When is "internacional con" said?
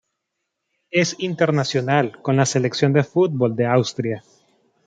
1.19-2.35